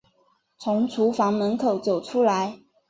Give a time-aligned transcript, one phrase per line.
[0.57, 2.59] 从厨房门口走出来